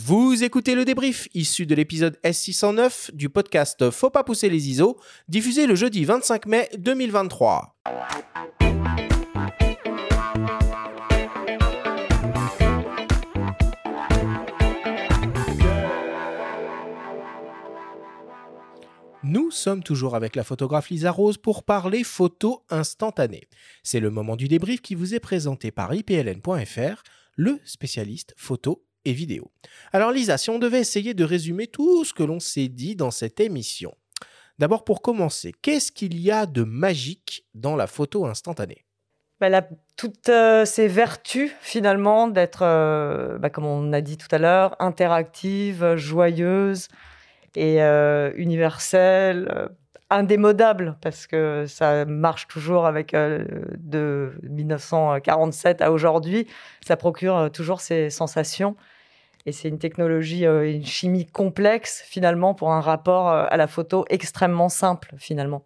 [0.00, 4.96] Vous écoutez le débrief issu de l'épisode S609 du podcast Faut pas pousser les ISO,
[5.26, 7.74] diffusé le jeudi 25 mai 2023.
[19.24, 23.48] Nous sommes toujours avec la photographe Lisa Rose pour parler photo instantanée.
[23.82, 27.02] C'est le moment du débrief qui vous est présenté par ipln.fr,
[27.34, 29.50] le spécialiste photo vidéo.
[29.92, 33.10] Alors Lisa, si on devait essayer de résumer tout ce que l'on s'est dit dans
[33.10, 33.94] cette émission,
[34.58, 38.84] d'abord pour commencer, qu'est-ce qu'il y a de magique dans la photo instantanée?
[39.40, 39.62] Bah,
[39.96, 44.74] toutes euh, ses vertus finalement d'être, euh, bah, comme on a dit tout à l'heure,
[44.80, 46.88] interactive, joyeuse
[47.54, 49.68] et euh, universelle,
[50.10, 56.48] indémodable parce que ça marche toujours avec de 1947 à aujourd'hui.
[56.84, 58.74] Ça procure toujours ces sensations
[59.48, 64.68] et c'est une technologie, une chimie complexe finalement pour un rapport à la photo extrêmement
[64.68, 65.64] simple finalement.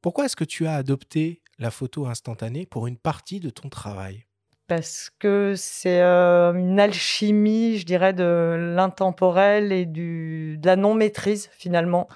[0.00, 4.24] Pourquoi est-ce que tu as adopté la photo instantanée pour une partie de ton travail?
[4.66, 12.08] Parce que c'est une alchimie, je dirais, de l'intemporel et du, de la non-maîtrise finalement.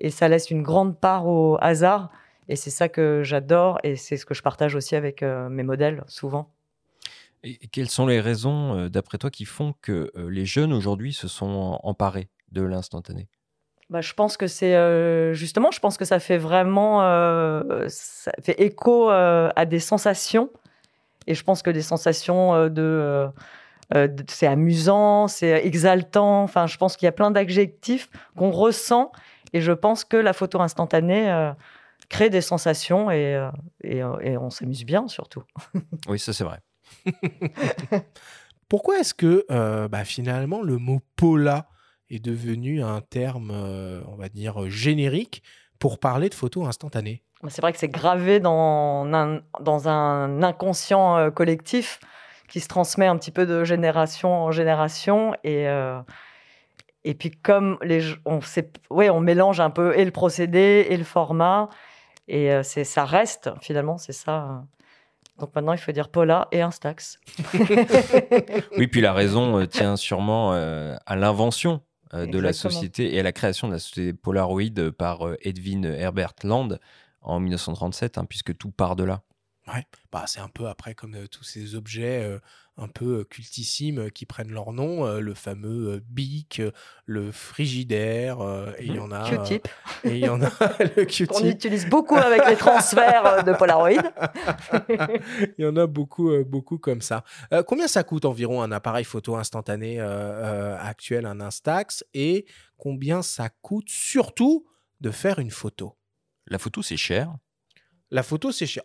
[0.00, 2.10] Et ça laisse une grande part au hasard.
[2.50, 6.04] Et c'est ça que j'adore et c'est ce que je partage aussi avec mes modèles
[6.08, 6.50] souvent.
[7.44, 11.78] Et quelles sont les raisons, d'après toi, qui font que les jeunes aujourd'hui se sont
[11.82, 13.28] emparés de l'instantané?
[13.90, 17.00] Bah, je pense que c'est justement, je pense que ça fait vraiment,
[17.88, 20.50] ça fait écho à des sensations,
[21.26, 23.28] et je pense que des sensations de,
[24.28, 26.44] c'est amusant, c'est exaltant.
[26.44, 29.10] Enfin, je pense qu'il y a plein d'adjectifs qu'on ressent,
[29.52, 31.52] et je pense que la photo instantanée
[32.08, 33.48] crée des sensations et,
[33.82, 35.42] et, et on s'amuse bien surtout.
[36.06, 36.60] oui, ça c'est vrai.
[38.68, 39.44] Pourquoi est-ce que
[39.88, 41.66] bah, finalement le mot pola
[42.14, 45.42] est devenu un terme, euh, on va dire, générique
[45.78, 47.22] pour parler de photos instantanées?
[47.48, 51.98] C'est vrai que c'est gravé dans un, dans un inconscient euh, collectif
[52.48, 55.34] qui se transmet un petit peu de génération en génération.
[55.42, 56.00] Et, euh,
[57.02, 58.40] et puis comme les, on,
[58.90, 61.68] ouais, on mélange un peu et le procédé et le format,
[62.28, 64.62] et ça reste finalement, c'est ça.
[65.38, 67.18] Donc maintenant, il faut dire Paula et Instax.
[68.78, 71.80] oui, puis la raison tient sûrement à l'invention
[72.14, 75.86] euh, de la société et à la création de la société Polaroid par euh, Edwin
[75.86, 76.76] Herbert Land
[77.22, 79.22] en 1937, hein, puisque tout part de là.
[79.72, 82.40] Ouais, bah, c'est un peu après comme euh, tous ces objets
[82.76, 86.62] un peu cultissimes qui prennent leur nom, le fameux bic,
[87.04, 88.38] le frigidaire,
[88.78, 89.28] et il y en a.
[89.28, 89.68] Q-tip.
[90.04, 90.50] et il y en a
[90.96, 91.32] le Q-tip.
[91.34, 93.90] On utilise beaucoup avec les transferts de Polaroid.
[95.58, 97.24] il y en a beaucoup, beaucoup comme ça.
[97.66, 102.46] combien ça coûte environ un appareil photo instantané actuel, un Instax, et
[102.78, 104.66] combien ça coûte surtout
[105.00, 105.96] de faire une photo?
[106.46, 107.36] La photo, c'est cher.
[108.10, 108.82] La photo, c'est cher.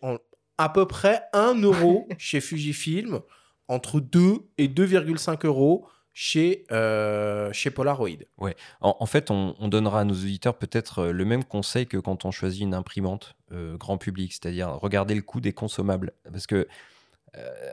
[0.58, 3.20] À peu près 1 euro chez Fujifilm
[3.68, 5.88] entre 2 et 2,5 euros
[6.20, 8.10] chez, euh, chez Polaroid.
[8.40, 8.56] Ouais.
[8.82, 12.32] En, fait, on, donnera à nos auditeurs peut-être euh, le même conseil que quand on
[12.32, 16.14] choisit une imprimante euh, grand public, c'est-à-dire regarder le coût des consommables.
[16.32, 16.66] Parce que euh,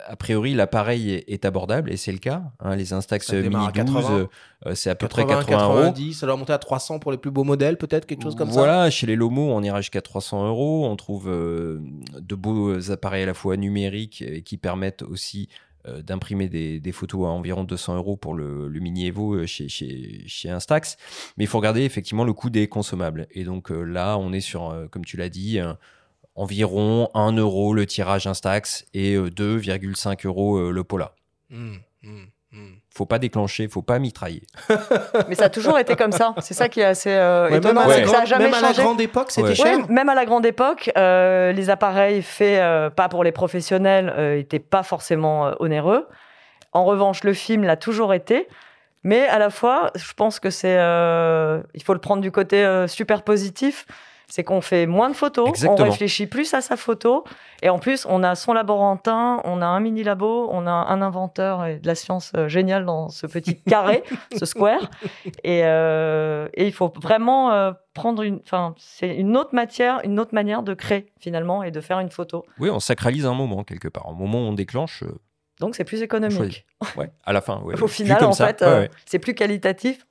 [0.06, 2.42] a priori, l'appareil est, abordable et c'est le cas.
[2.60, 4.28] Hein, les Instax Mini 12,
[4.66, 6.12] euh, c'est à peu près 80 90, euros.
[6.12, 8.54] Ça doit monter à 300 pour les plus beaux modèles, peut-être quelque chose comme ça.
[8.54, 10.87] Voilà, chez les Lomo, on ira jusqu'à 300 euros.
[10.87, 11.81] On trouve euh,
[12.19, 15.48] de beaux appareils à la fois numériques qui permettent aussi
[16.03, 20.97] d'imprimer des, photos à environ 200 euros pour le, Mini Evo chez, chez, chez, Instax.
[21.36, 23.26] Mais il faut regarder effectivement le coût des consommables.
[23.32, 25.60] Et donc là, on est sur, comme tu l'as dit,
[26.34, 31.12] environ 1 euro le tirage Instax et 2,5 euh, euros euh, le Pola.
[31.50, 32.22] Mmh, mmh,
[32.53, 32.72] mmh.
[32.91, 34.43] Faut pas déclencher, faut pas mitrailler.
[35.28, 36.34] Mais ça a toujours été comme ça.
[36.41, 37.87] C'est ça qui est assez euh, étonnant.
[37.87, 39.89] Même, ça a jamais même à la grande époque, c'était cher.
[39.89, 45.53] même à la grande époque, les appareils faits pas pour les professionnels n'étaient pas forcément
[45.61, 46.06] onéreux.
[46.72, 48.49] En revanche, le film l'a toujours été.
[49.06, 53.22] Mais à la fois, je pense que c'est, il faut le prendre du côté super
[53.22, 53.86] positif
[54.28, 57.24] c'est qu'on fait moins de photos, on réfléchit plus à sa photo,
[57.62, 61.03] et en plus, on a son laborantin, on a un mini labo, on a un
[61.03, 64.03] inventeur et de la science euh, géniale dans ce petit carré,
[64.36, 64.91] ce square,
[65.47, 70.34] euh, et, il faut vraiment euh, prendre une, enfin, c'est une autre matière, une autre
[70.34, 72.44] manière de créer finalement et de faire une photo.
[72.59, 75.04] Oui, on sacralise un moment quelque part, un moment où on déclenche.
[75.60, 76.66] Donc c'est plus économique.
[76.97, 77.62] Ouais, à la fin.
[77.80, 78.65] Au final, en fait,
[79.06, 80.06] c'est plus qualitatif.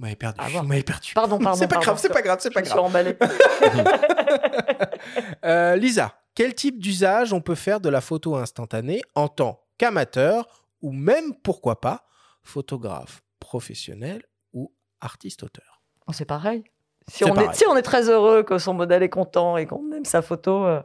[0.00, 0.40] Vous m'avez perdu.
[0.50, 1.12] vous m'avez perdu.
[1.14, 1.58] Pardon, pardon.
[1.58, 2.72] C'est pas grave, c'est pas grave, c'est pas grave.
[2.72, 3.18] Je suis emballé.
[5.44, 10.64] euh, Lisa, quel type d'usage on peut faire de la photo instantanée en tant qu'amateur
[10.80, 12.06] ou même, pourquoi pas,
[12.42, 14.22] photographe professionnel
[14.54, 16.64] ou artiste-auteur oh, C'est pareil.
[17.06, 19.92] Si on, est, si on est très heureux que son modèle est content et qu'on
[19.92, 20.80] aime sa photo, euh,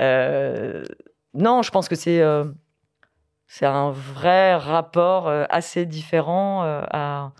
[0.00, 0.84] euh,
[1.34, 2.46] non, je pense que c'est euh,
[3.46, 7.32] c'est un vrai rapport assez différent à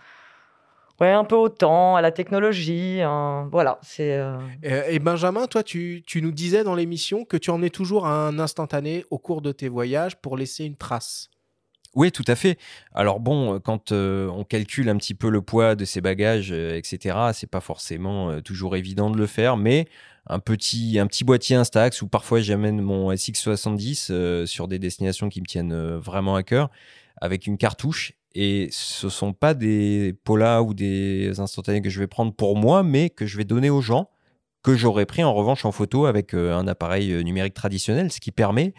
[0.99, 3.01] ouais un peu au temps, à la technologie.
[3.01, 3.47] hein.
[3.51, 7.49] voilà, c'est euh, Euh, Et Benjamin, toi, tu, tu nous disais dans l'émission que tu
[7.49, 11.29] emmenais toujours un instantané au cours de tes voyages pour laisser une trace.
[11.95, 12.59] Oui, tout à fait.
[12.93, 16.51] Alors bon, euh, quand euh, on calcule un petit peu le poids de ses bagages,
[16.51, 19.87] euh, etc., c'est pas forcément euh, toujours évident de le faire, mais
[20.27, 25.29] un petit, un petit boîtier Instax ou parfois j'amène mon SX70 euh, sur des destinations
[25.29, 26.69] qui me tiennent euh, vraiment à cœur
[27.19, 28.13] avec une cartouche.
[28.35, 32.83] Et ce sont pas des polas ou des instantanés que je vais prendre pour moi,
[32.83, 34.09] mais que je vais donner aux gens
[34.61, 38.19] que j'aurais pris en revanche en photo avec euh, un appareil euh, numérique traditionnel, ce
[38.19, 38.73] qui permet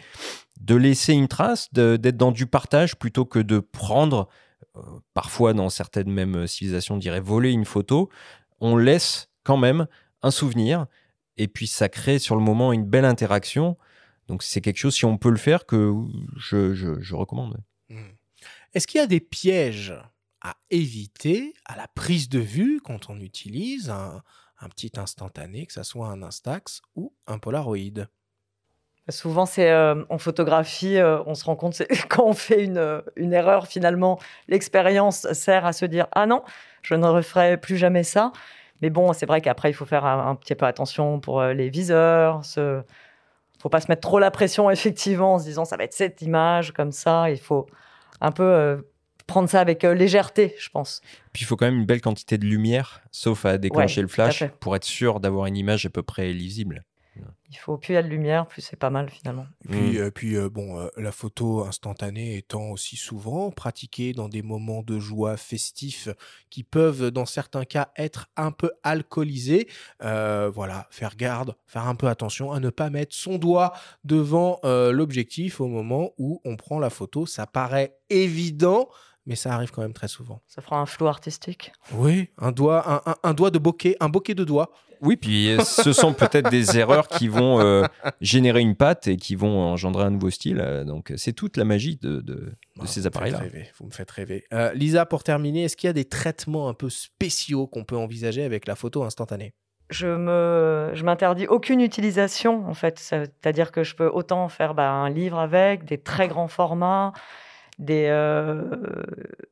[0.59, 4.29] de laisser une trace, d'être dans du partage plutôt que de prendre,
[4.77, 4.81] euh,
[5.15, 8.09] parfois dans certaines mêmes civilisations, on dirait voler une photo.
[8.59, 9.87] On laisse quand même
[10.21, 10.85] un souvenir
[11.37, 13.75] et puis ça crée sur le moment une belle interaction.
[14.27, 15.93] Donc c'est quelque chose, si on peut le faire, que
[16.37, 17.57] je, je- recommande.
[17.89, 18.11] Hmm.
[18.73, 19.93] Est-ce qu'il y a des pièges
[20.41, 24.21] à éviter à la prise de vue quand on utilise un,
[24.69, 28.07] petit instantané, que ce soit un Instax ou un Polaroid?
[29.09, 33.01] Souvent, c'est euh, en photographie, euh, on se rend compte quand on fait une, euh,
[33.17, 36.43] une erreur, finalement, l'expérience sert à se dire ah non,
[36.81, 38.31] je ne referai plus jamais ça.
[38.81, 41.69] Mais bon, c'est vrai qu'après, il faut faire un, un petit peu attention pour les
[41.69, 42.45] viseurs.
[42.45, 42.81] Ce...
[43.59, 46.21] faut pas se mettre trop la pression, effectivement, en se disant ça va être cette
[46.21, 47.29] image comme ça.
[47.29, 47.67] Il faut
[48.21, 48.77] un peu euh,
[49.27, 51.01] prendre ça avec euh, légèreté, je pense.
[51.33, 54.21] Puis il faut quand même une belle quantité de lumière, sauf à déclencher Ouais, le
[54.21, 56.85] à flash, pour être sûr d'avoir une image à peu près lisible.
[57.53, 59.45] Il faut plus il y a de lumière, plus c'est pas mal finalement.
[59.65, 60.01] Et puis, Mm.
[60.01, 64.83] euh, puis euh, bon, euh, la photo instantanée étant aussi souvent pratiquée dans des moments
[64.83, 66.07] de joie festifs
[66.49, 69.67] qui peuvent, dans certains cas, être un peu alcoolisés.
[70.01, 73.73] euh, voilà, faire garde, faire un peu attention à ne pas mettre son doigt
[74.05, 77.25] devant euh, l'objectif au moment où on prend la photo.
[77.25, 78.87] Ça paraît évident,
[79.25, 80.41] mais ça arrive quand même très souvent.
[80.47, 81.71] Ça fera un flou artistique.
[81.93, 84.71] Oui, un doigt, un, un- un doigt de bokeh, un bokeh de doigts.
[85.03, 87.85] Oui, puis euh, ce sont peut-être des erreurs qui vont euh,
[88.19, 90.59] générer une patte et qui vont engendrer un nouveau style.
[90.59, 93.39] euh, Donc c'est toute la magie de, de- de Ah, ces vous me appareils-là.
[93.39, 94.43] faites rêver, Vous me faites rêver.
[94.53, 97.97] Euh, Lisa, pour terminer, est-ce qu'il y a des traitements un peu spéciaux qu'on peut
[97.97, 99.53] envisager avec la photo instantanée?
[99.89, 104.89] Je me je m'interdis aucune utilisation en fait c'est-à-dire que je peux autant faire bah,
[104.89, 107.11] un livre avec des très grands formats
[107.81, 108.61] des euh,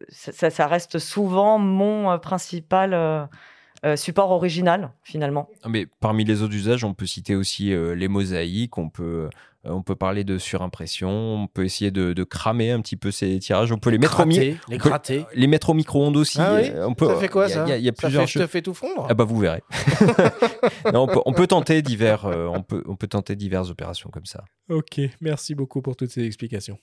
[0.07, 3.25] ça, ça- ça reste souvent mon euh, principal euh,
[3.95, 8.07] support original finalement Ah, Mais parmi les autres usages, on peut citer aussi euh, les
[8.07, 9.03] mosaïques, on peut,
[9.65, 13.09] euh, on peut parler de surimpression, on peut essayer de, de cramer un petit peu
[13.11, 15.25] ces tirages, on peut les mettre au, mi- Gratter, les on peut- gratter.
[15.33, 16.39] les mettre au micro-ondes aussi.
[16.41, 17.87] Ah oui on peut, ça fait quoi il y a- ça Il y a, y
[17.87, 18.41] a Ça plusieurs fait, choses.
[18.43, 19.63] te fait tout fondre Ah bah vous verrez.
[20.93, 24.09] Non, on, peut, on peut tenter divers, euh, on peut, on peut tenter diverses opérations
[24.09, 24.43] comme ça.
[24.69, 26.77] Ok, merci beaucoup pour toutes ces explications.